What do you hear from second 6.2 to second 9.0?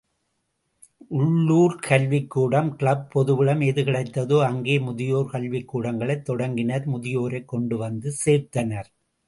தொடங்கினர் முதியோரைக் கொண்டுவந்து சேர்த்தனர்.